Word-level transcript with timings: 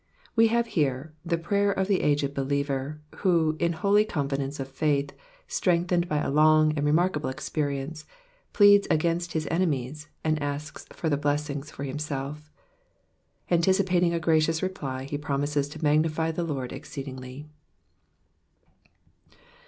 We 0.35 0.49
hai^ 0.49 0.65
here 0.65 1.13
the 1.23 1.37
pbayeb 1.37 1.77
of 1.77 1.87
the 1.87 2.01
aged 2.01 2.33
bzlieveb, 2.33 2.97
who, 3.17 3.55
in 3.59 3.73
holy 3.73 4.03
confidence 4.03 4.57
qf 4.57 4.65
faith, 4.65 5.11
strengthened 5.47 6.09
by 6.09 6.17
a 6.21 6.31
long 6.31 6.75
and* 6.75 6.87
remarkable 6.87 7.29
experience, 7.29 8.05
pleads 8.51 8.87
against 8.89 9.33
his 9.33 9.47
enemies, 9.51 10.07
and 10.23 10.41
asks 10.41 10.87
further 10.89 11.17
blessings 11.17 11.69
f&r 11.71 11.85
himself. 11.85 12.49
Anticipating 13.51 14.11
a 14.11 14.19
gracious 14.19 14.63
reply, 14.63 15.05
tie 15.05 15.17
promises 15.17 15.69
to 15.69 15.83
magnify 15.83 16.31
the 16.31 16.41
Lord 16.45 16.73
exceedingly. 16.73 17.45